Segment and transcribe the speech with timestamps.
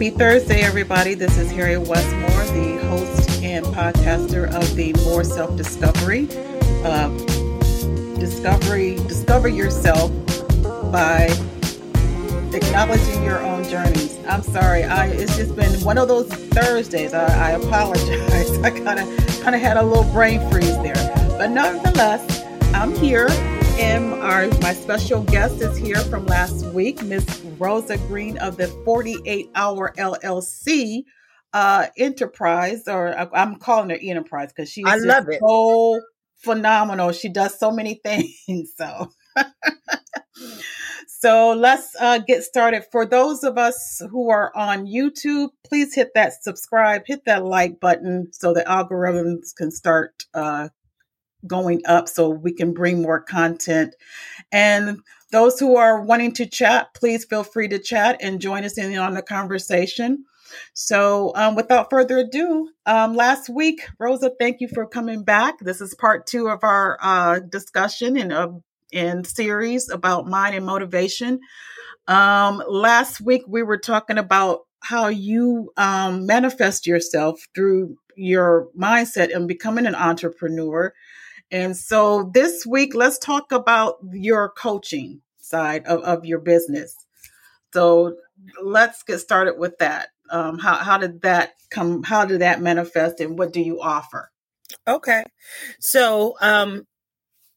[0.00, 1.12] Happy Thursday, everybody.
[1.12, 6.26] This is Harriet Westmore, the host and podcaster of the Moore Self Discovery.
[6.82, 7.10] Uh,
[8.18, 10.10] discovery, discover yourself
[10.90, 11.28] by
[12.54, 14.18] acknowledging your own journeys.
[14.26, 17.12] I'm sorry, I it's just been one of those Thursdays.
[17.12, 18.56] I, I apologize.
[18.64, 22.42] I kind of kind of had a little brain freeze there, but nonetheless,
[22.72, 23.28] I'm here
[23.78, 28.68] and our my special guest is here from last week, Miss Rosa Green of the
[28.86, 31.02] 48 Hour LLC
[31.52, 35.40] uh, Enterprise, or I'm calling her Enterprise because she's I love it.
[35.46, 36.00] so
[36.36, 37.12] phenomenal.
[37.12, 38.72] She does so many things.
[38.76, 39.10] So.
[41.06, 42.84] so let's uh, get started.
[42.90, 47.78] For those of us who are on YouTube, please hit that subscribe, hit that like
[47.78, 50.70] button so the algorithms can start uh,
[51.46, 53.94] going up so we can bring more content.
[54.50, 55.00] And
[55.32, 58.96] those who are wanting to chat, please feel free to chat and join us in
[58.98, 60.24] on the conversation.
[60.74, 65.58] So, um, without further ado, um, last week, Rosa, thank you for coming back.
[65.60, 68.48] This is part two of our uh, discussion and uh,
[68.90, 71.40] in series about mind and motivation.
[72.08, 79.34] Um, last week, we were talking about how you um, manifest yourself through your mindset
[79.34, 80.92] and becoming an entrepreneur.
[81.50, 86.94] And so this week, let's talk about your coaching side of, of your business.
[87.72, 88.16] So
[88.62, 90.08] let's get started with that.
[90.30, 92.02] Um, how, how did that come?
[92.02, 94.30] How did that manifest and what do you offer?
[94.86, 95.24] Okay.
[95.80, 96.86] So, um,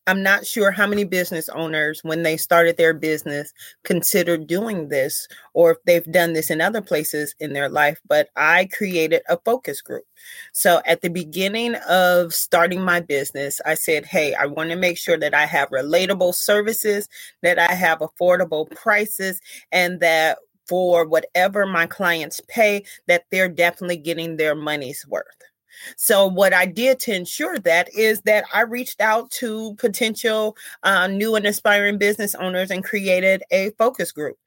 [0.06, 3.54] I'm not sure how many business owners, when they started their business,
[3.84, 8.28] considered doing this or if they've done this in other places in their life, but
[8.36, 10.04] I created a focus group.
[10.52, 14.98] So at the beginning of starting my business, I said, Hey, I want to make
[14.98, 17.08] sure that I have relatable services,
[17.42, 19.40] that I have affordable prices,
[19.72, 25.26] and that for whatever my clients pay, that they're definitely getting their money's worth.
[25.98, 31.08] So, what I did to ensure that is that I reached out to potential uh,
[31.08, 34.38] new and aspiring business owners and created a focus group.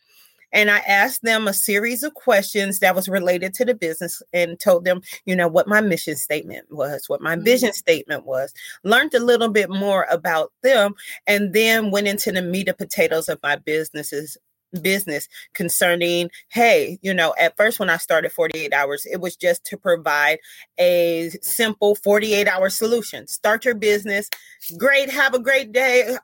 [0.52, 4.58] And I asked them a series of questions that was related to the business and
[4.58, 7.44] told them, you know, what my mission statement was, what my mm-hmm.
[7.44, 8.54] vision statement was,
[8.84, 10.94] learned a little bit more about them,
[11.26, 14.38] and then went into the meat and potatoes of my businesses
[14.76, 19.64] business concerning hey you know at first when i started 48 hours it was just
[19.64, 20.38] to provide
[20.78, 24.28] a simple 48 hour solution start your business
[24.78, 26.16] great have a great day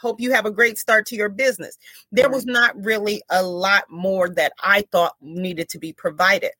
[0.00, 1.76] hope you have a great start to your business.
[2.10, 6.52] There was not really a lot more that I thought needed to be provided.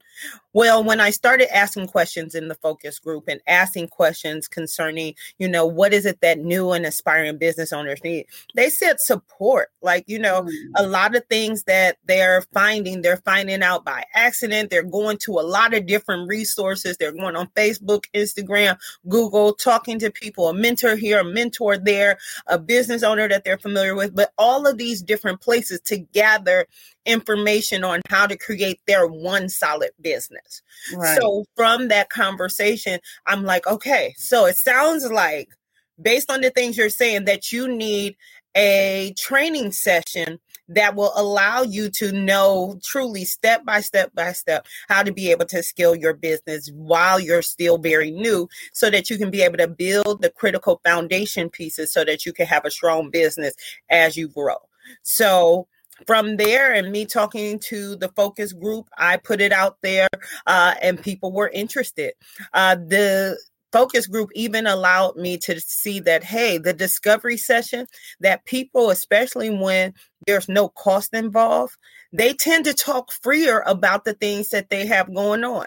[0.53, 5.49] Well, when I started asking questions in the focus group and asking questions concerning, you
[5.49, 9.69] know, what is it that new and aspiring business owners need, they said support.
[9.81, 10.91] Like, you know, a mm.
[10.91, 14.71] lot of things that they're finding, they're finding out by accident.
[14.71, 16.97] They're going to a lot of different resources.
[16.97, 18.77] They're going on Facebook, Instagram,
[19.09, 22.19] Google, talking to people, a mentor here, a mentor there,
[22.49, 26.67] a business owner that they're familiar with, but all of these different places to gather
[27.07, 30.40] information on how to create their one solid business.
[30.95, 31.21] Right.
[31.21, 35.49] So from that conversation, I'm like, okay, so it sounds like
[36.01, 38.17] based on the things you're saying that you need
[38.57, 44.67] a training session that will allow you to know truly step by step by step
[44.89, 49.11] how to be able to scale your business while you're still very new so that
[49.11, 52.65] you can be able to build the critical foundation pieces so that you can have
[52.65, 53.55] a strong business
[53.89, 54.57] as you grow.
[55.03, 55.67] So
[56.07, 60.09] from there and me talking to the focus group i put it out there
[60.47, 62.15] uh, and people were interested.
[62.53, 63.39] Uh, the
[63.73, 67.87] focus group even allowed me to see that hey the discovery session
[68.19, 69.95] that people especially when
[70.27, 71.77] there's no cost involved
[72.13, 75.67] they tend to talk freer about the things that they have going on.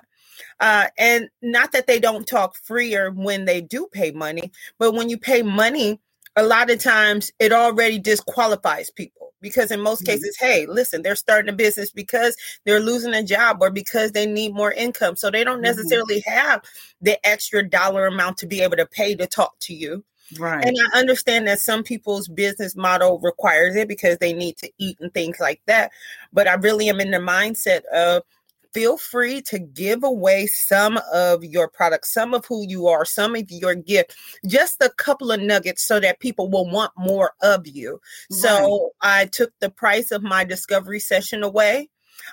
[0.60, 5.08] Uh, and not that they don't talk freer when they do pay money but when
[5.08, 6.02] you pay money
[6.36, 10.14] a lot of times it already disqualifies people because in most mm-hmm.
[10.14, 12.36] cases hey listen they're starting a business because
[12.66, 15.64] they're losing a job or because they need more income so they don't mm-hmm.
[15.64, 16.32] necessarily mm-hmm.
[16.32, 16.62] have
[17.02, 20.04] the extra dollar amount to be able to pay to talk to you
[20.40, 20.66] Right.
[20.66, 24.98] And I understand that some people's business model requires it because they need to eat
[25.00, 25.92] and things like that.
[26.32, 28.24] But I really am in the mindset of
[28.74, 33.36] feel free to give away some of your products, some of who you are, some
[33.36, 34.16] of your gift,
[34.46, 38.00] just a couple of nuggets so that people will want more of you.
[38.32, 38.40] Right.
[38.40, 41.90] So I took the price of my discovery session away.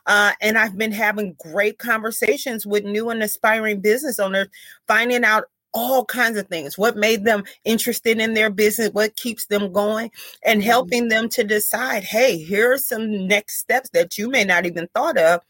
[0.07, 4.49] Uh, and I've been having great conversations with new and aspiring business owners,
[4.87, 6.77] finding out all kinds of things.
[6.77, 10.11] What made them interested in their business what keeps them going
[10.45, 10.67] and mm-hmm.
[10.67, 14.89] helping them to decide hey here are some next steps that you may not even
[14.95, 15.41] thought of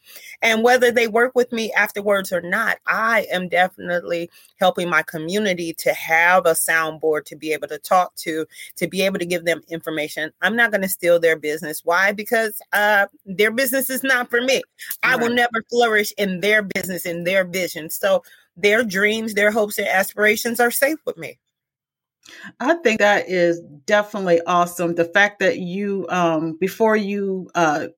[0.43, 4.29] and whether they work with me afterwards or not i am definitely
[4.59, 8.47] helping my community to have a soundboard to be able to talk to
[8.77, 10.33] to be able to give them information.
[10.43, 11.81] I'm not going to steal their business.
[11.85, 12.13] Why?
[12.13, 14.63] Because uh, their business is not for me.
[15.05, 15.13] Right.
[15.13, 17.91] i will never flourish in their business in their vision.
[17.91, 18.23] So
[18.61, 21.39] their dreams, their hopes, and aspirations are safe with me.
[22.59, 24.95] I think that is definitely awesome.
[24.95, 27.89] The fact that you, um, before you uh,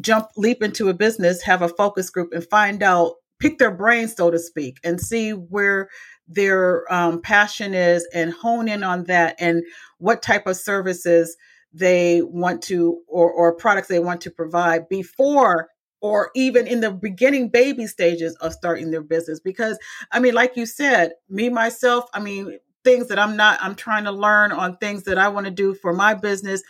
[0.00, 4.08] jump, leap into a business, have a focus group and find out, pick their brain,
[4.08, 5.88] so to speak, and see where
[6.26, 9.62] their um, passion is and hone in on that and
[9.98, 11.36] what type of services
[11.72, 15.68] they want to or, or products they want to provide before
[16.00, 19.40] or even in the beginning baby stages of starting their business.
[19.40, 19.78] Because
[20.12, 24.04] i mean like you said me myself i mean things that i'm not i'm trying
[24.04, 26.62] to learn on things that i want to do for my business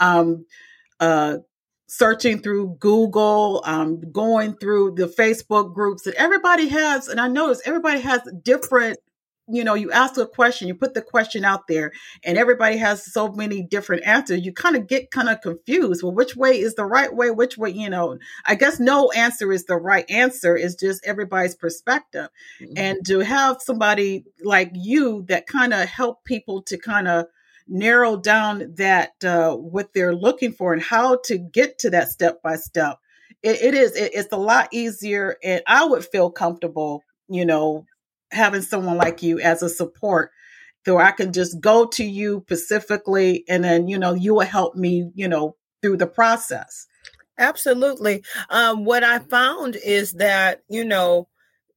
[0.00, 0.44] um
[1.00, 1.36] uh
[1.88, 7.62] searching through google um going through the facebook groups that everybody has and i notice
[7.64, 8.98] everybody has different
[9.48, 11.92] you know, you ask a question, you put the question out there,
[12.24, 14.44] and everybody has so many different answers.
[14.44, 16.02] You kind of get kind of confused.
[16.02, 17.30] Well, which way is the right way?
[17.30, 20.56] Which way, you know, I guess no answer is the right answer.
[20.56, 22.28] It's just everybody's perspective.
[22.60, 22.72] Mm-hmm.
[22.76, 27.26] And to have somebody like you that kind of help people to kind of
[27.68, 32.42] narrow down that uh, what they're looking for and how to get to that step
[32.42, 32.98] by step.
[33.42, 33.94] it is.
[33.94, 37.86] It, it's a lot easier, and I would feel comfortable, you know,
[38.32, 40.30] having someone like you as a support
[40.86, 44.76] so I can just go to you specifically and then, you know, you will help
[44.76, 46.86] me, you know, through the process.
[47.38, 48.22] Absolutely.
[48.50, 51.26] Um, what I found is that, you know,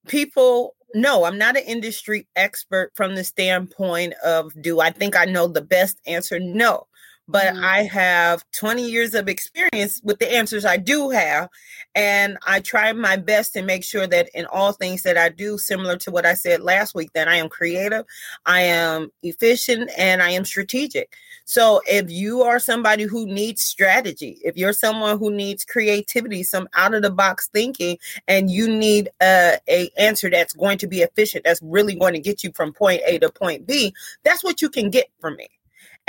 [0.07, 5.25] people no, I'm not an industry expert from the standpoint of do I think I
[5.25, 6.39] know the best answer?
[6.39, 6.87] No
[7.29, 7.63] but mm-hmm.
[7.63, 11.49] I have 20 years of experience with the answers I do have.
[11.93, 15.57] And I try my best to make sure that in all things that I do,
[15.59, 18.05] similar to what I said last week, that I am creative,
[18.45, 21.15] I am efficient, and I am strategic.
[21.45, 26.67] So if you are somebody who needs strategy, if you're someone who needs creativity, some
[26.73, 27.97] out of the box thinking,
[28.27, 32.19] and you need uh, a answer that's going to be efficient, that's really going to
[32.19, 33.93] get you from point A to point B,
[34.23, 35.47] that's what you can get from me.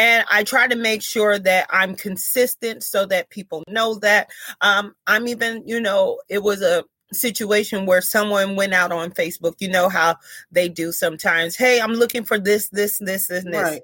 [0.00, 4.31] And I try to make sure that I'm consistent so that people know that.
[4.62, 9.56] Um, I'm even, you know, it was a situation where someone went out on Facebook.
[9.58, 10.17] You know how
[10.50, 11.55] they do sometimes.
[11.55, 13.62] Hey, I'm looking for this, this, this, and this.
[13.62, 13.82] Right.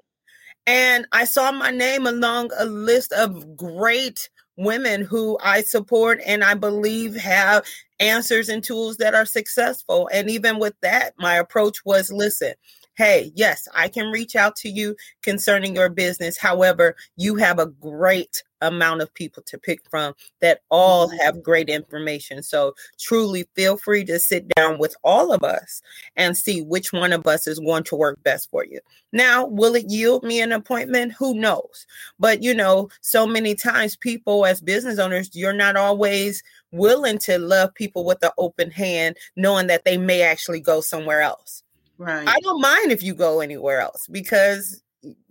[0.65, 6.43] And I saw my name along a list of great women who I support and
[6.43, 7.63] I believe have
[7.99, 10.09] answers and tools that are successful.
[10.11, 12.53] And even with that, my approach was listen,
[12.97, 16.35] hey, yes, I can reach out to you concerning your business.
[16.35, 21.43] However, you have a great amount of people to pick from that all have mm-hmm.
[21.43, 22.41] great information.
[22.41, 25.83] So truly feel free to sit down with all of us
[26.15, 28.79] and see which one of us is going to work best for you.
[29.13, 31.13] Now, will it yield me an appointment?
[31.19, 31.85] Who knows?
[32.19, 37.37] But you know, so many times people as business owners, you're not always willing to
[37.37, 41.63] love people with an open hand, knowing that they may actually go somewhere else.
[41.97, 42.27] Right.
[42.27, 44.81] I don't mind if you go anywhere else because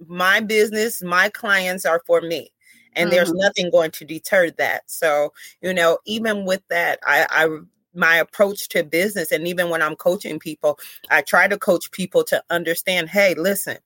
[0.07, 2.51] my business, my clients are for me.
[2.95, 3.17] And mm-hmm.
[3.17, 4.91] there's nothing going to deter that.
[4.91, 7.59] So, you know, even with that, I, I
[7.95, 10.79] my approach to business and even when I'm coaching people,
[11.11, 13.79] I try to coach people to understand, hey, listen,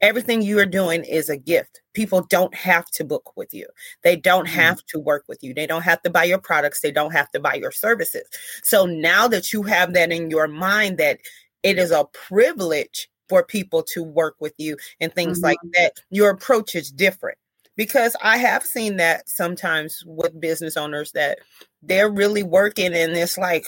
[0.00, 1.80] everything you are doing is a gift.
[1.94, 3.66] People don't have to book with you.
[4.02, 4.56] They don't mm-hmm.
[4.56, 5.54] have to work with you.
[5.54, 6.80] They don't have to buy your products.
[6.80, 8.28] They don't have to buy your services.
[8.62, 11.20] So now that you have that in your mind that
[11.64, 15.46] it is a privilege for people to work with you and things mm-hmm.
[15.46, 15.94] like that.
[16.10, 17.38] Your approach is different
[17.76, 21.38] because I have seen that sometimes with business owners that
[21.82, 23.66] they're really working and it's like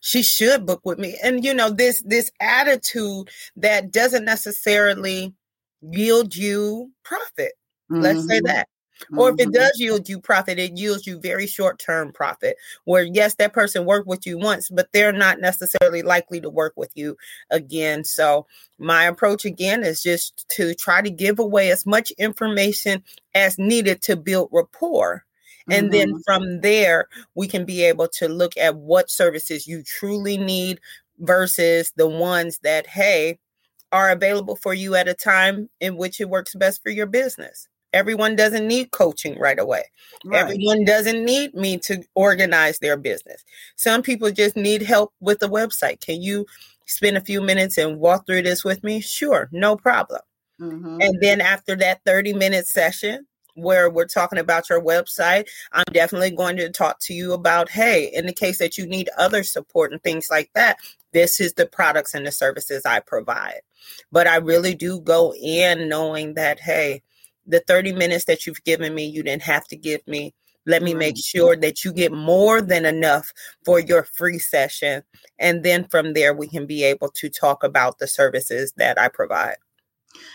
[0.00, 5.34] she should book with me and you know this this attitude that doesn't necessarily
[5.82, 7.52] yield you profit
[7.90, 8.00] mm-hmm.
[8.02, 8.40] let's say
[9.02, 9.18] mm-hmm.
[9.18, 9.52] or if it mm-hmm.
[9.52, 12.56] does yield you profit, it yields you very short term profit.
[12.84, 16.74] Where, yes, that person worked with you once, but they're not necessarily likely to work
[16.76, 17.16] with you
[17.50, 18.04] again.
[18.04, 18.46] So,
[18.78, 23.02] my approach again is just to try to give away as much information
[23.34, 25.24] as needed to build rapport.
[25.70, 26.12] And mm-hmm.
[26.12, 30.80] then from there, we can be able to look at what services you truly need
[31.18, 33.38] versus the ones that, hey,
[33.92, 37.68] are available for you at a time in which it works best for your business.
[37.94, 39.84] Everyone doesn't need coaching right away.
[40.24, 40.40] Right.
[40.40, 43.44] Everyone doesn't need me to organize their business.
[43.76, 46.00] Some people just need help with the website.
[46.00, 46.44] Can you
[46.86, 49.00] spend a few minutes and walk through this with me?
[49.00, 50.20] Sure, no problem.
[50.60, 51.00] Mm-hmm.
[51.00, 56.30] And then after that 30 minute session, where we're talking about your website, I'm definitely
[56.30, 59.92] going to talk to you about hey, in the case that you need other support
[59.92, 60.78] and things like that,
[61.12, 63.60] this is the products and the services I provide.
[64.10, 67.02] But I really do go in knowing that hey,
[67.46, 70.34] the 30 minutes that you've given me, you didn't have to give me.
[70.66, 73.32] Let me make sure that you get more than enough
[73.64, 75.02] for your free session.
[75.38, 79.08] And then from there, we can be able to talk about the services that I
[79.08, 79.56] provide.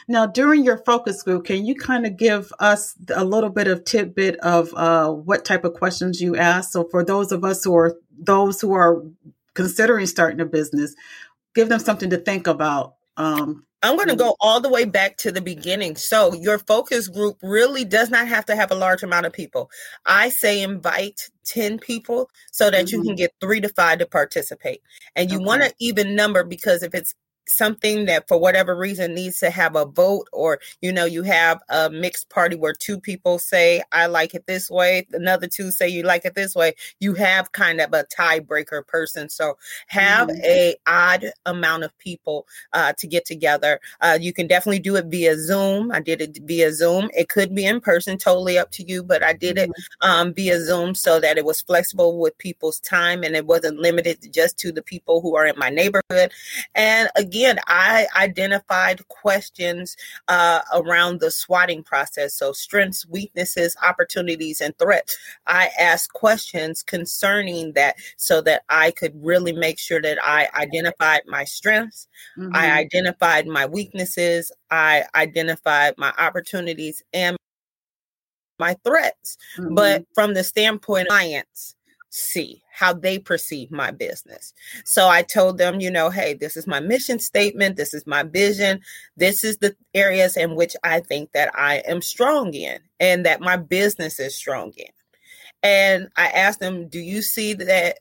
[0.07, 3.85] Now, during your focus group, can you kind of give us a little bit of
[3.85, 6.71] tidbit of uh, what type of questions you ask?
[6.71, 9.01] So, for those of us who are those who are
[9.53, 10.95] considering starting a business,
[11.55, 12.95] give them something to think about.
[13.17, 15.95] Um, I'm going to go all the way back to the beginning.
[15.95, 19.69] So, your focus group really does not have to have a large amount of people.
[20.05, 22.95] I say invite 10 people so that mm-hmm.
[22.95, 23.15] you can mm-hmm.
[23.15, 24.81] get three to five to participate.
[25.15, 25.45] And you okay.
[25.45, 27.15] want to even number because if it's
[27.49, 31.61] something that for whatever reason needs to have a vote or you know you have
[31.69, 35.87] a mixed party where two people say i like it this way another two say
[35.87, 39.29] you like it this way you have kind of a tiebreaker person.
[39.29, 40.43] So have mm-hmm.
[40.43, 43.79] a odd amount of people uh, to get together.
[44.01, 45.91] Uh, you can definitely do it via zoom.
[45.91, 47.09] I did it via zoom.
[47.15, 49.71] It could be in person totally up to you but i did mm-hmm.
[49.71, 53.79] it um, via zoom so that it was flexible with people's time and it wasn't
[53.79, 56.31] limited just to the people who are in my neighborhood.
[56.75, 59.95] And again again, I identified questions
[60.27, 62.33] uh, around the swatting process.
[62.33, 65.17] So, strengths, weaknesses, opportunities, and threats.
[65.47, 71.21] I asked questions concerning that so that I could really make sure that I identified
[71.27, 72.55] my strengths, mm-hmm.
[72.55, 77.37] I identified my weaknesses, I identified my opportunities and
[78.59, 79.37] my threats.
[79.57, 79.75] Mm-hmm.
[79.75, 81.75] But from the standpoint of clients,
[82.09, 84.53] see how they perceive my business.
[84.85, 88.23] So I told them, you know, hey, this is my mission statement, this is my
[88.23, 88.79] vision,
[89.17, 93.41] this is the areas in which I think that I am strong in and that
[93.41, 94.87] my business is strong in.
[95.61, 97.99] And I asked them, do you see that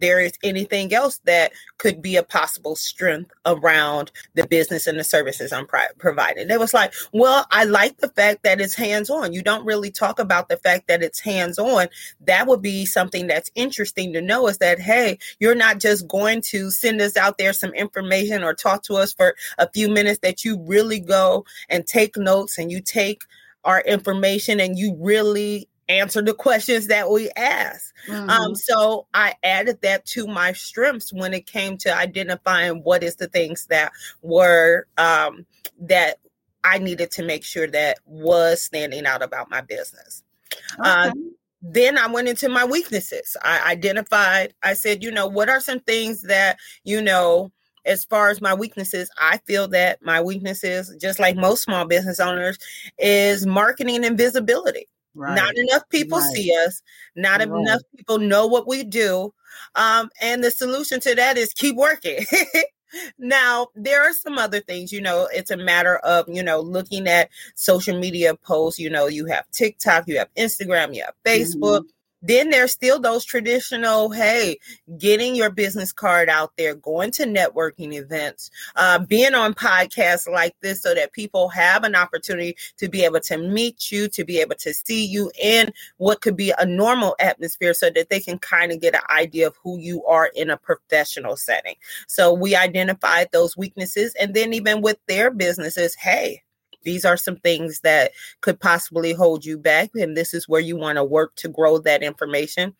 [0.00, 5.04] there is anything else that could be a possible strength around the business and the
[5.04, 5.66] services I'm
[5.98, 6.50] providing.
[6.50, 9.32] It was like, well, I like the fact that it's hands on.
[9.32, 11.88] You don't really talk about the fact that it's hands on.
[12.20, 16.40] That would be something that's interesting to know is that, hey, you're not just going
[16.42, 20.20] to send us out there some information or talk to us for a few minutes,
[20.20, 23.22] that you really go and take notes and you take
[23.64, 27.94] our information and you really answer the questions that we ask.
[28.08, 28.30] Um, mm-hmm.
[28.30, 33.16] Um, so I added that to my strengths when it came to identifying what is
[33.16, 35.46] the things that were um,
[35.80, 36.18] that
[36.62, 40.22] I needed to make sure that was standing out about my business.
[40.80, 40.88] Okay.
[40.88, 43.36] Um, then I went into my weaknesses.
[43.42, 47.52] I identified, I said, you know, what are some things that, you know,
[47.86, 52.20] as far as my weaknesses, I feel that my weaknesses, just like most small business
[52.20, 52.58] owners,
[52.98, 54.88] is marketing and visibility.
[55.14, 55.36] Right.
[55.36, 56.32] Not enough people right.
[56.34, 56.82] see us.
[57.14, 57.48] Not right.
[57.48, 59.32] enough people know what we do.
[59.74, 62.26] Um, and the solution to that is keep working.
[63.18, 67.06] now, there are some other things, you know, it's a matter of, you know, looking
[67.06, 68.78] at social media posts.
[68.80, 71.80] You know, you have TikTok, you have Instagram, you have Facebook.
[71.80, 71.88] Mm-hmm.
[72.26, 74.58] Then there's still those traditional, hey,
[74.96, 80.54] getting your business card out there, going to networking events, uh, being on podcasts like
[80.62, 84.38] this so that people have an opportunity to be able to meet you, to be
[84.40, 88.38] able to see you in what could be a normal atmosphere so that they can
[88.38, 91.74] kind of get an idea of who you are in a professional setting.
[92.08, 94.14] So we identified those weaknesses.
[94.18, 96.43] And then even with their businesses, hey,
[96.84, 100.76] these are some things that could possibly hold you back and this is where you
[100.76, 102.74] want to work to grow that information.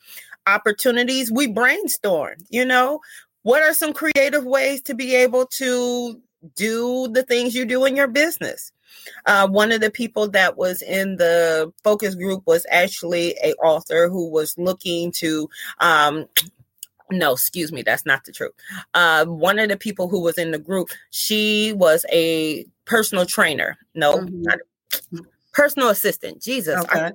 [0.46, 3.00] Opportunities we brainstorm you know?
[3.42, 6.20] What are some creative ways to be able to
[6.56, 8.72] do the things you do in your business?
[9.26, 14.08] Uh, one of the people that was in the focus group was actually a author
[14.08, 15.48] who was looking to
[15.80, 16.26] um,
[17.10, 18.52] no excuse me that's not the truth
[18.94, 23.78] uh, one of the people who was in the group she was a personal trainer.
[23.94, 25.18] No, mm-hmm.
[25.52, 26.42] personal assistant.
[26.42, 26.80] Jesus.
[26.80, 27.12] Okay.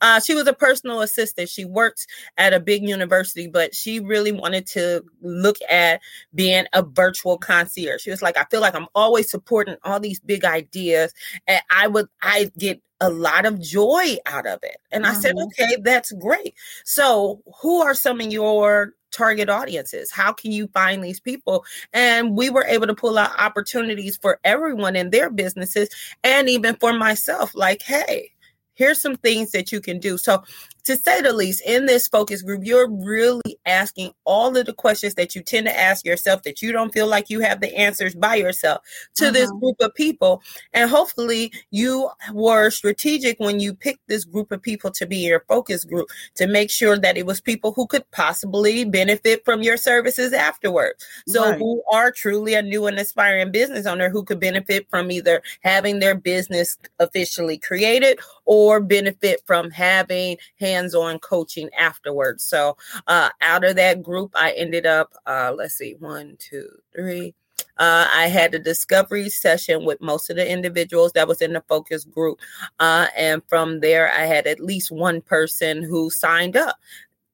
[0.00, 1.48] Uh, she was a personal assistant.
[1.48, 2.06] She worked
[2.36, 6.00] at a big university, but she really wanted to look at
[6.34, 8.02] being a virtual concierge.
[8.02, 11.14] She was like, I feel like I'm always supporting all these big ideas,
[11.46, 14.78] and I would I get a lot of joy out of it.
[14.90, 15.16] And mm-hmm.
[15.16, 15.46] I said, mm-hmm.
[15.62, 16.54] okay, that's great.
[16.84, 20.10] So, who are some of your target audiences?
[20.10, 21.64] How can you find these people?
[21.92, 25.88] And we were able to pull out opportunities for everyone in their businesses
[26.22, 28.33] and even for myself like, hey,
[28.74, 30.18] here's some things that you can do.
[30.18, 30.42] So
[30.84, 35.14] to say the least, in this focus group, you're really asking all of the questions
[35.14, 38.14] that you tend to ask yourself that you don't feel like you have the answers
[38.14, 38.82] by yourself
[39.14, 39.60] to this Mhm.
[39.60, 40.42] group of people.
[40.74, 45.44] And hopefully, you were strategic when you picked this group of people to be your
[45.48, 49.78] focus group to make sure that it was people who could possibly benefit from your
[49.78, 51.02] services afterwards.
[51.26, 51.58] So, Right.
[51.58, 56.00] who are truly a new and aspiring business owner who could benefit from either having
[56.00, 62.44] their business officially created or benefit from having hands on coaching afterwards.
[62.44, 67.34] So, uh, out of that group, I ended up, uh, let's see, one, two, three.
[67.76, 71.64] Uh, I had a discovery session with most of the individuals that was in the
[71.68, 72.38] focus group.
[72.78, 76.76] Uh, and from there, I had at least one person who signed up.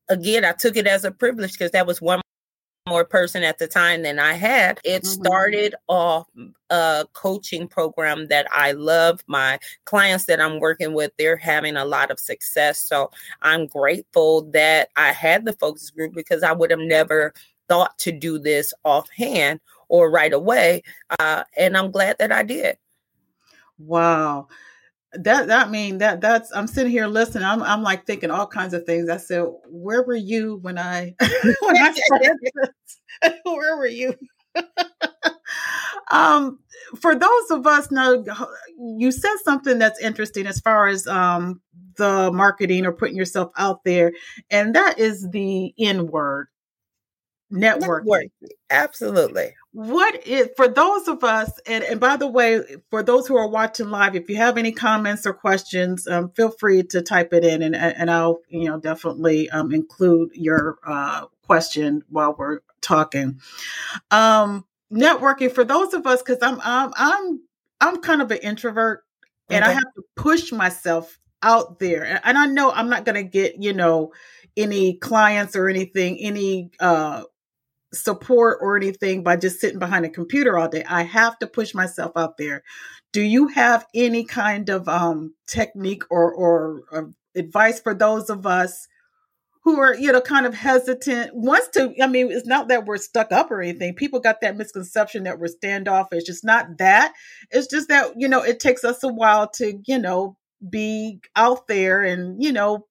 [0.08, 2.20] Again, I took it as a privilege because that was one
[2.90, 4.80] more person at the time than I had.
[4.84, 5.06] It Mhm.
[5.06, 6.26] started off
[6.70, 9.22] a coaching program that I love.
[9.28, 12.80] My clients that I'm working with, they're having a lot of success.
[12.80, 13.10] So
[13.42, 17.32] I'm grateful that I had the focus group because I would have never
[17.68, 20.82] thought to do this offhand or right away.
[21.20, 22.76] Uh, and I'm glad that I did.
[23.78, 24.48] Wow.
[25.12, 27.44] That that mean that that's I'm sitting here listening.
[27.44, 29.08] I'm I'm like thinking all kinds of things.
[29.08, 33.32] I said, where were you when I when I started this?
[33.44, 34.14] where were you?
[36.10, 36.58] um
[37.00, 38.24] for those of us now
[38.78, 41.60] you said something that's interesting as far as um
[41.96, 44.12] the marketing or putting yourself out there,
[44.50, 46.48] and that is the N word.
[47.52, 47.80] Networking.
[48.00, 48.06] Network.
[48.70, 49.54] Absolutely.
[49.72, 53.48] What is for those of us, and, and by the way, for those who are
[53.48, 57.44] watching live, if you have any comments or questions, um, feel free to type it
[57.44, 63.40] in, and and I'll you know definitely um, include your uh, question while we're talking.
[64.10, 67.40] Um, networking for those of us, because I'm I'm I'm
[67.80, 69.04] I'm kind of an introvert,
[69.48, 73.16] and I have to push myself out there, and, and I know I'm not going
[73.16, 74.12] to get you know
[74.56, 77.22] any clients or anything, any uh
[77.92, 80.84] support or anything by just sitting behind a computer all day.
[80.84, 82.62] I have to push myself out there.
[83.12, 88.46] Do you have any kind of um, technique or, or, or advice for those of
[88.46, 88.86] us
[89.64, 91.34] who are, you know, kind of hesitant?
[91.34, 93.94] Wants to, I mean, it's not that we're stuck up or anything.
[93.94, 96.28] People got that misconception that we're standoffish.
[96.28, 97.12] It's not that.
[97.50, 100.36] It's just that, you know, it takes us a while to, you know,
[100.68, 102.86] be out there and, you know,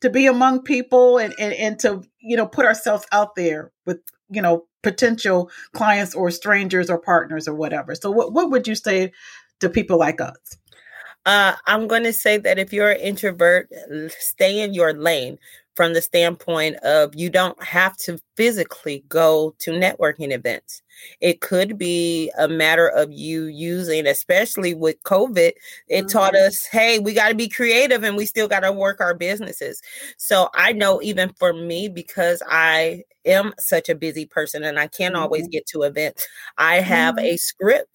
[0.00, 3.98] to be among people and, and, and to, you know, put ourselves out there with,
[4.30, 7.94] you know, potential clients or strangers or partners or whatever.
[7.94, 9.12] So what, what would you say
[9.60, 10.56] to people like us?
[11.26, 13.70] Uh, I'm going to say that if you're an introvert,
[14.18, 15.38] stay in your lane
[15.76, 20.82] from the standpoint of you don't have to physically go to networking events.
[21.20, 25.52] It could be a matter of you using, especially with COVID,
[25.88, 26.36] it taught Mhm.
[26.36, 29.82] us, hey, we got to be creative and we still got to work our businesses.
[30.18, 34.88] So I know even for me, because I am such a busy person and I
[34.88, 35.48] can't always Mhm.
[35.48, 37.22] get to events, I have Mhm.
[37.22, 37.88] a script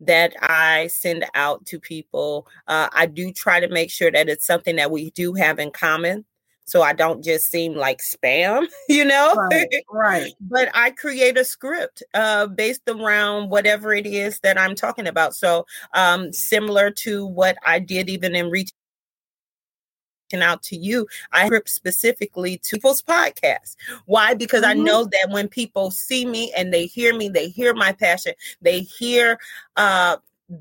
[0.00, 2.46] that I send out to people.
[2.66, 5.70] Uh, I do try to make sure that it's something that we do have in
[5.70, 6.24] common.
[6.68, 9.34] So I don't just seem like spam, you know?
[9.34, 10.32] Right, right.
[10.40, 15.34] but I create a script uh, based around whatever it is that I'm talking about.
[15.34, 18.74] So um, similar to what I did even in reaching
[20.34, 23.76] out to you, I script specifically to people's podcasts.
[24.06, 24.34] Why?
[24.34, 24.84] Because I Mhm.
[24.84, 28.80] know that when people see me and they hear me, they hear my passion, they
[28.80, 29.38] hear
[29.76, 30.16] uh,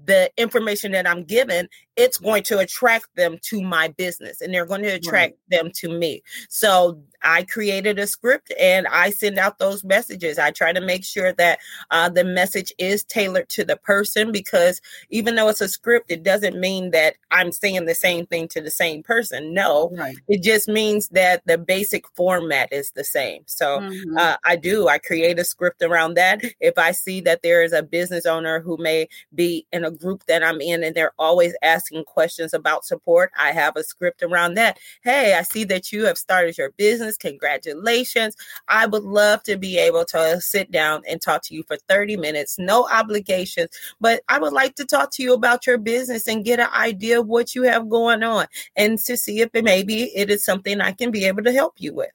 [0.06, 4.66] the information that I'm given, it's going to attract them to my business and they're
[4.68, 6.22] going to attract them to me.
[6.48, 10.38] So I created a script and I send out those messages.
[10.38, 11.58] I try to make sure that
[11.90, 14.80] uh, the message is tailored to the person because
[15.10, 18.62] even though it's a script, it doesn't mean that I'm saying the same thing to
[18.62, 19.54] the same person.
[19.56, 20.16] No, Right.
[20.28, 23.42] it just means that the basic format is the same.
[23.48, 24.18] So Mhm.
[24.20, 24.88] uh, I do.
[24.88, 26.42] I create a script around that.
[26.60, 30.24] If I see that there is a business owner who may be in a group
[30.28, 34.56] that I'm in and they're always asking questions about support, I have a script around
[34.56, 34.80] that.
[35.04, 37.17] Hey, I see that you have started your business.
[37.17, 38.36] Congratulations.
[38.67, 42.17] I would love to be able to sit down and talk to you for 30
[42.17, 43.69] minutes, no obligations,
[44.00, 47.19] but I would like to talk to you about your business and get an idea
[47.19, 50.82] of what you have going on and to see if it maybe it is something
[50.82, 52.12] I can be able to help you with.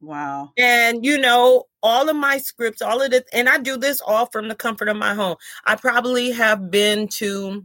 [0.00, 0.52] wow.
[0.56, 4.26] And you know, all of my scripts, all of it, and I do this all
[4.26, 5.36] from the comfort of my home.
[5.64, 7.64] I probably have been to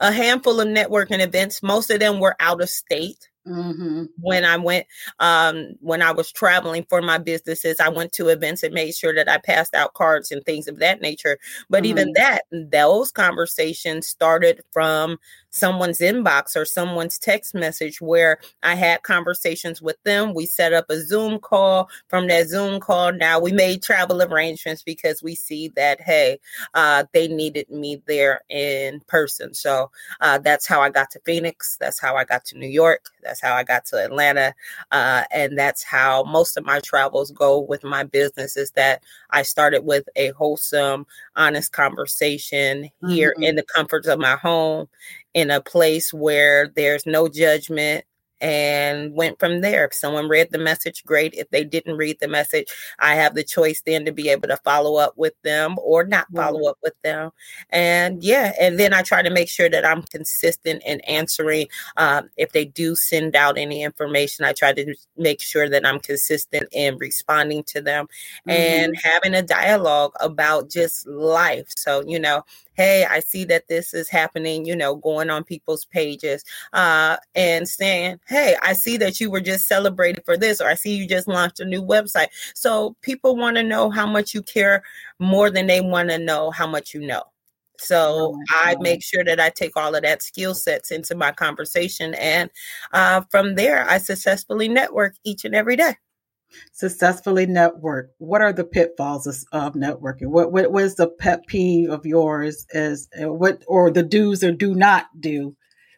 [0.00, 1.62] a handful of networking events.
[1.62, 4.86] Most of them were out of state hmm when I went
[5.20, 7.80] um when I was traveling for my businesses.
[7.80, 10.78] I went to events and made sure that I passed out cards and things of
[10.80, 11.38] that nature.
[11.70, 15.18] But even that those conversations started from
[15.50, 20.34] someone's inbox or someone's text message where I had conversations with them.
[20.34, 21.88] We set up a Zoom call.
[22.08, 26.38] From that Zoom call, now we made travel arrangements because we see that, hey,
[26.74, 29.54] uh, they needed me there in person.
[29.54, 31.76] So uh, that's how I got to Phoenix.
[31.80, 33.10] That's how I got to New York.
[33.22, 34.54] That's how I got to Atlanta.
[34.90, 39.42] Uh, and that's how most of my travels go with my business is that I
[39.42, 41.06] started with a wholesome,
[41.36, 43.42] honest conversation here mm-hmm.
[43.42, 44.88] in the comforts of my home
[45.38, 48.04] in a place where there's no judgment
[48.40, 49.84] and went from there.
[49.84, 51.32] If someone read the message, great.
[51.34, 52.66] If they didn't read the message,
[52.98, 56.26] I have the choice then to be able to follow up with them or not
[56.34, 56.70] follow mm-hmm.
[56.70, 57.30] up with them.
[57.70, 61.68] And yeah, and then I try to make sure that I'm consistent in answering.
[61.96, 66.00] Um, if they do send out any information, I try to make sure that I'm
[66.00, 68.50] consistent in responding to them mm-hmm.
[68.50, 71.68] and having a dialogue about just life.
[71.76, 72.44] So, you know,
[72.78, 77.68] hey, I see that this is happening, you know, going on people's pages uh, and
[77.68, 81.06] saying, hey, I see that you were just celebrated for this, or I see you
[81.06, 82.28] just launched a new website.
[82.54, 84.84] So people want to know how much you care
[85.18, 87.24] more than they want to know how much you know.
[87.80, 91.32] So oh I make sure that I take all of that skill sets into my
[91.32, 92.14] conversation.
[92.14, 92.48] And
[92.92, 95.96] uh, from there, I successfully network each and every day
[96.72, 98.10] successfully network.
[98.18, 100.28] What are the pitfalls of, of networking?
[100.28, 104.52] What, what what is the pet peeve of yours uh, what or the do's or
[104.52, 105.56] do not do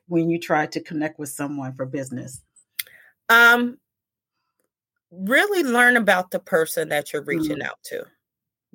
[0.09, 2.41] when you try to connect with someone for business?
[3.29, 3.79] Um
[5.11, 7.67] really learn about the person that you're reaching mm-hmm.
[7.67, 8.05] out to.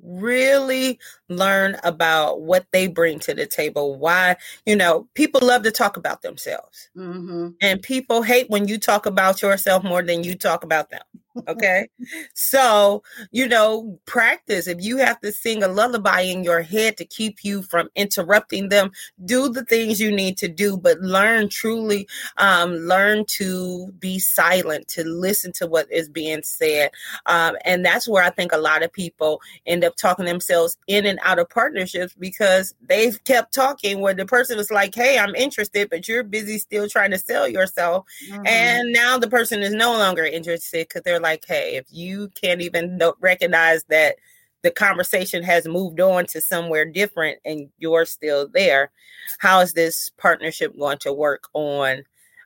[0.02, 0.98] Really
[1.30, 4.36] learn about what they bring to the table why
[4.66, 6.90] you know people love to talk about themselves.
[6.96, 7.48] Mm-hmm.
[7.62, 11.02] and people hate when you talk about yourself more than you talk about them
[11.48, 11.88] Okay.
[12.34, 14.66] so, you know, practice.
[14.66, 18.68] If you have to sing a lullaby in your head to keep you from interrupting
[18.68, 18.92] them,
[19.24, 24.88] do the things you need to do, but learn truly, um, learn to be silent,
[24.88, 26.90] to listen to what is being said.
[27.26, 31.06] Um, and that's where I think a lot of people end up talking themselves in
[31.06, 35.34] and out of partnerships because they've kept talking where the person is like, Hey, I'm
[35.34, 38.06] interested, but you're busy still trying to sell yourself.
[38.30, 38.46] Mm-hmm.
[38.46, 42.60] And now the person is no longer interested because they're like, hey, if you can't
[42.60, 44.16] even recognize that
[44.62, 48.90] the conversation has moved on to somewhere different and you're still there,
[49.38, 52.04] how is this partnership going to work on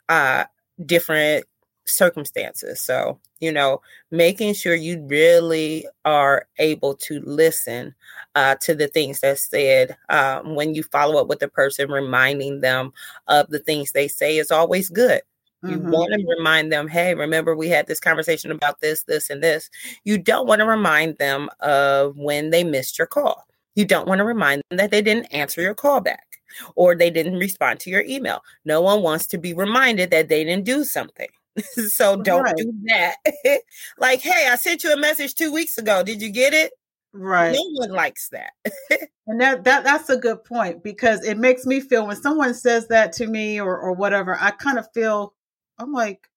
[0.09, 0.45] uh,
[0.85, 1.47] different
[1.87, 2.81] circumstances?
[2.81, 7.95] So, you know, making sure you really are able to listen
[8.35, 12.61] uh, to the things that's said um, when you follow up with the person, reminding
[12.61, 12.93] them
[13.29, 15.23] of the things they say is always good.
[15.63, 15.91] You mm-hmm.
[15.91, 19.69] want to remind them, hey, remember we had this conversation about this, this, and this.
[20.05, 23.47] You don't want to remind them of when they missed your call.
[23.75, 26.41] You don't want to remind them that they didn't answer your call back
[26.77, 28.43] or they didn't respond to your email.
[28.65, 31.29] No one wants to be reminded that they didn't do something.
[31.89, 32.57] so don't right.
[32.57, 33.17] do that.
[33.99, 36.03] like, hey, I sent you a message two weeks ago.
[36.03, 36.73] Did you get it?
[37.13, 37.53] Right.
[37.53, 38.53] No one likes that.
[39.27, 42.87] and that, that that's a good point because it makes me feel when someone says
[42.89, 45.35] that to me or, or whatever, I kind of feel
[45.81, 46.29] I'm like,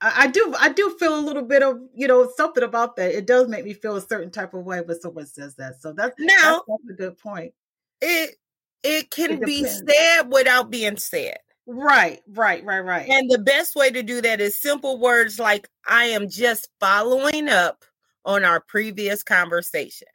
[0.00, 3.12] I, I, do, I do feel a little bit of, you know, something about that.
[3.12, 5.80] It does make me feel a certain type of way when someone says that.
[5.80, 7.52] So that's now that's, that's a good point.
[8.00, 8.36] It
[8.82, 11.38] it can it be said without being said.
[11.66, 13.08] Right, right, right, right.
[13.08, 17.48] And the best way to do that is simple words like I am just following
[17.48, 17.84] up
[18.24, 20.08] on our previous conversation.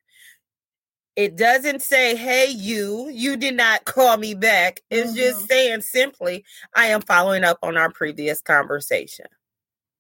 [1.15, 4.81] It doesn't say, hey, you, you did not call me back.
[4.89, 5.17] It's mm-hmm.
[5.17, 9.25] just saying simply, I am following up on our previous conversation.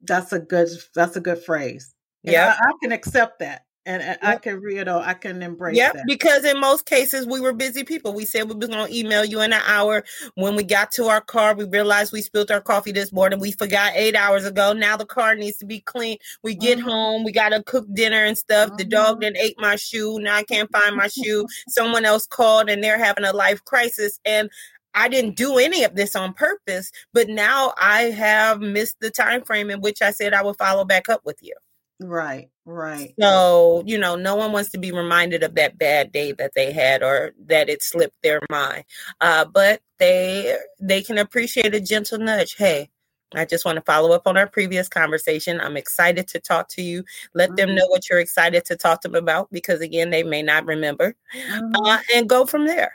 [0.01, 1.93] That's a good that's a good phrase.
[2.23, 2.55] Yeah.
[2.59, 5.91] I, I, can accept that and, and I can you know I can embrace yeah,
[5.91, 6.03] that.
[6.05, 8.13] because in most cases we were busy people.
[8.13, 10.03] We said we were going to email you in an hour.
[10.35, 13.39] When we got to our car, we realized we spilled our coffee this morning.
[13.39, 14.73] We forgot eight hours ago.
[14.73, 16.17] Now the car needs to be clean.
[16.43, 16.89] We get mm-hmm.
[16.89, 18.69] home, we got to cook dinner and stuff.
[18.69, 18.77] Mm-hmm.
[18.77, 19.21] The dog mm-hmm.
[19.21, 20.19] then ate my shoe.
[20.19, 21.47] Now I can't find my shoe.
[21.67, 24.49] Someone else called and they're having a life crisis, and
[24.93, 29.41] I didn't do any of this on purpose, but now I have missed the time
[29.43, 31.55] frame in which I said I would follow back up with you.
[32.03, 33.13] Right, right.
[33.19, 36.71] So, you know, no one wants to be reminded of that bad day that they
[36.71, 38.85] had or that it slipped their mind.
[39.19, 42.55] Uh, but they they can appreciate a gentle nudge.
[42.55, 42.89] Hey,
[43.35, 45.61] I just want to follow up on our previous conversation.
[45.61, 47.03] I'm excited to talk to you.
[47.35, 47.55] Let mm-hmm.
[47.57, 50.65] them know what you're excited to talk to them about because again, they may not
[50.65, 51.15] remember.
[51.35, 51.85] Mm-hmm.
[51.85, 52.93] Uh, and go from there.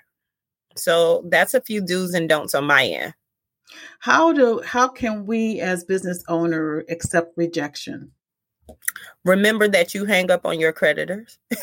[0.74, 3.14] So that's a few do's and don'ts on my end.
[4.00, 8.12] How do how can we as business owner accept rejection?
[9.24, 11.38] Remember that you hang up on your creditors.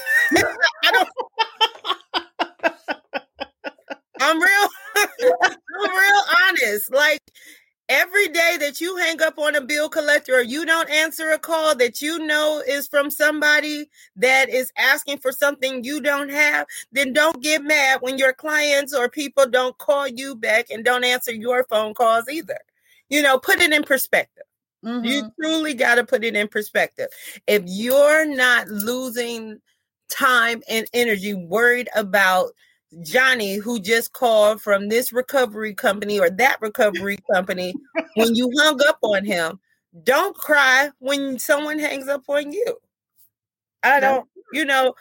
[4.20, 4.68] I'm real.
[4.96, 6.94] I'm real honest.
[6.94, 7.20] Like
[7.90, 11.40] every day that you hang up on a bill collector or you don't answer a
[11.40, 16.66] call that you know is from somebody that is asking for something you don't have,
[16.92, 21.04] then don't get mad when your clients or people don't call you back and don't
[21.04, 22.60] answer your phone calls either.
[23.10, 24.46] You know, put it in perspective.
[24.84, 25.06] Mm-hmm.
[25.06, 27.08] You truly got to put it in perspective.
[27.48, 29.60] If you're not losing
[30.10, 32.52] time and energy worried about
[33.02, 37.74] Johnny who just called from this recovery company or that recovery company
[38.16, 39.60] when you hung up on him.
[40.04, 42.78] Don't cry when someone hangs up on you.
[43.84, 44.94] I don't, you know,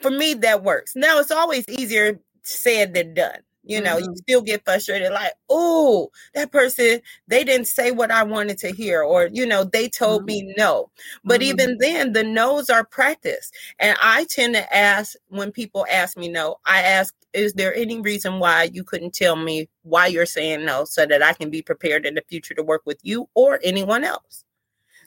[0.00, 0.92] for me that works.
[0.94, 3.40] Now it's always easier said than done.
[3.66, 4.10] You know, mm-hmm.
[4.10, 8.70] you still get frustrated, like, oh, that person, they didn't say what I wanted to
[8.70, 10.26] hear, or, you know, they told mm-hmm.
[10.26, 10.90] me no.
[11.24, 11.50] But mm-hmm.
[11.50, 13.50] even then, the no's are practice.
[13.78, 18.00] And I tend to ask when people ask me no, I ask, is there any
[18.00, 21.60] reason why you couldn't tell me why you're saying no so that I can be
[21.60, 24.44] prepared in the future to work with you or anyone else?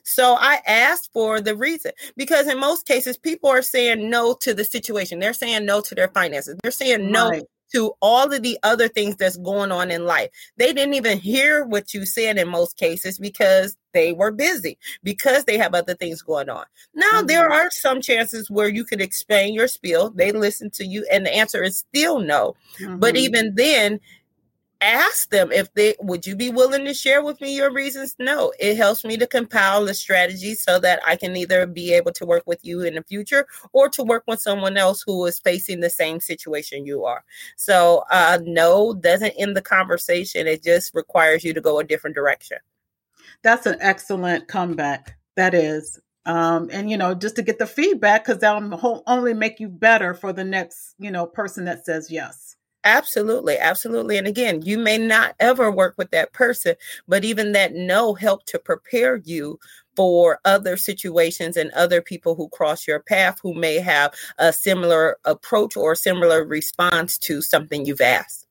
[0.04, 4.54] So I asked for the reason because in most cases, people are saying no to
[4.54, 5.20] the situation.
[5.20, 6.58] They're saying no to their finances.
[6.62, 10.30] They're saying no right to all of the other things that's going on in life.
[10.58, 15.46] They didn't even hear what you said in most cases because they were busy, because
[15.46, 16.66] they have other things going on.
[16.94, 17.28] Now, mm-hmm.
[17.28, 21.26] there are some chances where you could explain your spiel, they listen to you, and
[21.26, 22.56] the answer is still no.
[22.80, 23.00] Mm-hmm.
[23.00, 24.00] But even then,
[24.82, 28.16] ask them if they would you be willing to share with me your reasons?
[28.20, 32.12] No it helps me to compile a strategy so that i can either be able
[32.14, 35.40] to work with you in the future or to work with someone else who is
[35.40, 37.24] facing the same situation you are.
[37.58, 40.48] So uh no doesn't end the conversation.
[40.48, 42.58] It just requires you to go a different direction.
[43.44, 45.18] That's an excellent comeback.
[45.36, 46.00] That is.
[46.26, 50.14] Um, and you know just to get the feedback because that'll only make you better
[50.14, 52.49] for the next you know person that says yes
[52.86, 54.18] Absolutely, absolutely.
[54.18, 56.76] And again, you may not ever work with that person,
[57.08, 59.60] but even that no help to prepare you
[59.98, 65.18] for other situations and other people who cross your path who may have a similar
[65.26, 68.48] approach or similar response to something you've asked.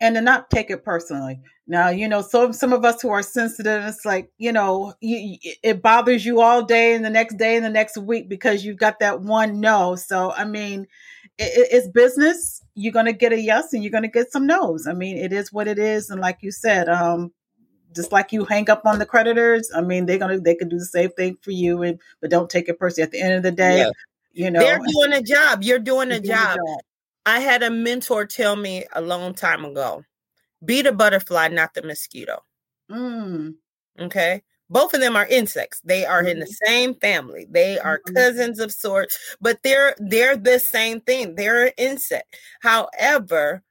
[0.00, 1.40] And to not take it personally.
[1.66, 5.38] Now, you know, some some of us who are sensitive, it's like, you know, you,
[5.62, 8.76] it bothers you all day and the next day and the next week because you've
[8.76, 9.96] got that one no.
[9.96, 10.86] So, I mean,
[11.40, 12.62] it, it's business.
[12.74, 14.86] You're going to get a yes and you're going to get some no's.
[14.86, 16.10] I mean, it is what it is.
[16.10, 17.32] And like you said, um,
[17.94, 20.68] just like you hang up on the creditors, I mean, they're going to, they can
[20.68, 21.82] do the same thing for you.
[21.82, 23.04] And, but don't take it personally.
[23.04, 23.90] At the end of the day, yeah.
[24.32, 25.62] you know, they're doing a job.
[25.62, 26.56] You're doing a job.
[26.56, 26.84] Doing job.
[27.26, 30.04] I had a mentor tell me a long time ago,
[30.64, 32.42] be the butterfly, not the mosquito.
[32.90, 33.54] Mm.
[33.98, 36.66] Okay both of them are insects they are in the mm-hmm.
[36.66, 38.14] same family they are mm-hmm.
[38.14, 43.62] cousins of sorts but they're they're the same thing they're an insect however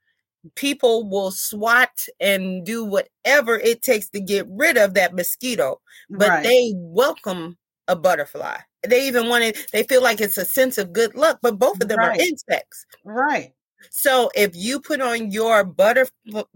[0.56, 6.30] people will swat and do whatever it takes to get rid of that mosquito but
[6.30, 6.44] right.
[6.44, 7.58] they welcome
[7.88, 8.58] a butterfly
[8.88, 11.82] they even want it they feel like it's a sense of good luck but both
[11.82, 12.20] of them right.
[12.20, 13.54] are insects right
[13.90, 16.08] so if you put on your butter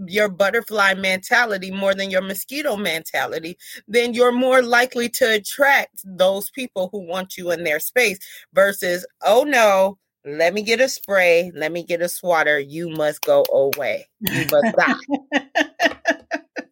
[0.05, 3.57] your butterfly mentality more than your mosquito mentality,
[3.87, 8.19] then you're more likely to attract those people who want you in their space
[8.53, 13.21] versus, oh no, let me get a spray, let me get a swatter, you must
[13.21, 14.07] go away.
[14.21, 15.39] You must die.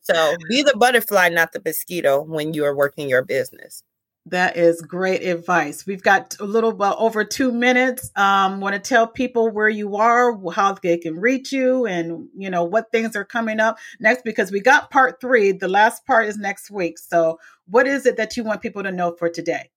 [0.02, 3.84] so be the butterfly, not the mosquito when you are working your business.
[4.28, 5.86] That is great advice.
[5.88, 8.12] We've got a little bit over two minutes.
[8.16, 12.52] Um, want to tell people where you are, how they can reach you, and you
[12.52, 14.24] know what things are coming up next.
[14.24, 15.54] Because we got part three.
[15.54, 17.00] The last part is next week.
[17.00, 19.71] So, what is it that you want people to know for today?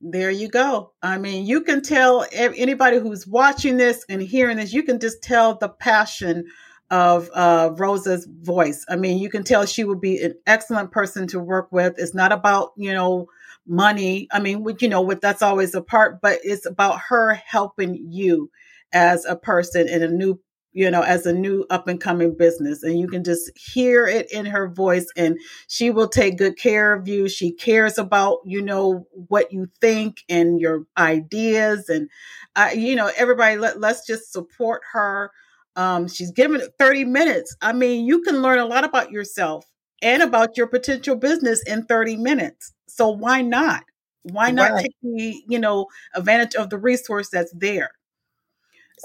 [0.00, 0.92] There you go.
[1.02, 5.22] I mean, you can tell anybody who's watching this and hearing this, you can just
[5.22, 6.46] tell the passion
[6.90, 8.84] of uh, Rosa's voice.
[8.88, 11.94] I mean, you can tell she would be an excellent person to work with.
[11.98, 13.28] It's not about, you know,
[13.70, 14.28] money.
[14.32, 18.50] I mean, you know, with that's always a part, but it's about her helping you
[18.92, 20.40] as a person in a new,
[20.72, 22.82] you know, as a new up and coming business.
[22.82, 26.92] And you can just hear it in her voice and she will take good care
[26.92, 27.28] of you.
[27.28, 31.88] She cares about, you know, what you think and your ideas.
[31.88, 32.10] And,
[32.56, 35.30] uh, you know, everybody, let, let's just support her.
[35.76, 37.56] Um, she's given 30 minutes.
[37.62, 39.64] I mean, you can learn a lot about yourself
[40.02, 42.72] and about your potential business in 30 minutes.
[42.86, 43.84] So why not?
[44.22, 44.82] Why not right.
[44.82, 47.92] take the, you know, advantage of the resource that's there?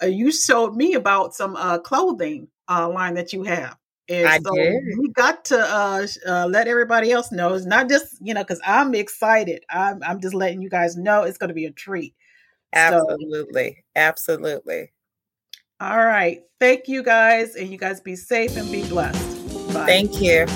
[0.04, 3.79] uh, you showed me about some uh, clothing uh, line that you have.
[4.10, 4.84] And I so did.
[4.98, 7.54] we got to uh, uh, let everybody else know.
[7.54, 9.64] It's not just, you know, because I'm excited.
[9.70, 12.16] I'm, I'm just letting you guys know it's going to be a treat.
[12.74, 13.70] Absolutely.
[13.72, 14.92] So, Absolutely.
[15.80, 16.42] All right.
[16.60, 17.56] Thank you guys.
[17.56, 19.74] And you guys be safe and be blessed.
[19.74, 19.86] Bye.
[19.86, 20.48] Thank you.